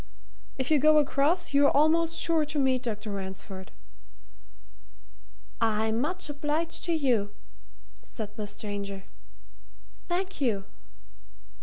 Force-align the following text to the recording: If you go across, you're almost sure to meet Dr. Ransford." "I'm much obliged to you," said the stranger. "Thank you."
If 0.57 0.71
you 0.71 0.79
go 0.79 0.97
across, 0.97 1.53
you're 1.53 1.69
almost 1.69 2.19
sure 2.19 2.43
to 2.43 2.57
meet 2.57 2.81
Dr. 2.81 3.11
Ransford." 3.11 3.71
"I'm 5.61 6.01
much 6.01 6.27
obliged 6.27 6.85
to 6.85 6.93
you," 6.93 7.29
said 8.03 8.35
the 8.35 8.47
stranger. 8.47 9.03
"Thank 10.07 10.41
you." 10.41 10.63